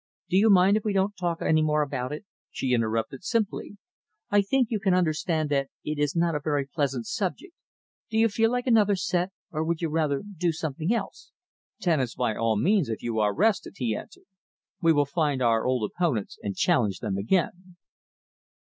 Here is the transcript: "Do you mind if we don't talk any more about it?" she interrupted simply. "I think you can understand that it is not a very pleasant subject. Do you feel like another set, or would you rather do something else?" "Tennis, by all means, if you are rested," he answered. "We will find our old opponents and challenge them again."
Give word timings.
"Do 0.29 0.35
you 0.37 0.49
mind 0.49 0.77
if 0.77 0.83
we 0.83 0.93
don't 0.93 1.15
talk 1.15 1.43
any 1.43 1.61
more 1.61 1.83
about 1.83 2.11
it?" 2.11 2.25
she 2.49 2.73
interrupted 2.73 3.23
simply. 3.23 3.77
"I 4.31 4.41
think 4.41 4.71
you 4.71 4.79
can 4.79 4.95
understand 4.95 5.51
that 5.51 5.69
it 5.83 5.99
is 5.99 6.15
not 6.15 6.33
a 6.33 6.39
very 6.39 6.65
pleasant 6.65 7.05
subject. 7.05 7.53
Do 8.09 8.17
you 8.17 8.27
feel 8.27 8.49
like 8.49 8.65
another 8.65 8.95
set, 8.95 9.29
or 9.51 9.63
would 9.63 9.79
you 9.79 9.89
rather 9.89 10.23
do 10.23 10.51
something 10.53 10.91
else?" 10.91 11.31
"Tennis, 11.79 12.15
by 12.15 12.33
all 12.35 12.57
means, 12.57 12.89
if 12.89 13.03
you 13.03 13.19
are 13.19 13.31
rested," 13.31 13.73
he 13.77 13.95
answered. 13.95 14.25
"We 14.81 14.91
will 14.91 15.05
find 15.05 15.39
our 15.39 15.67
old 15.67 15.83
opponents 15.87 16.39
and 16.41 16.57
challenge 16.57 16.97
them 17.01 17.15
again." 17.15 17.75